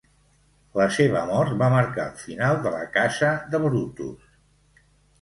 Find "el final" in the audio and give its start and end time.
2.13-2.59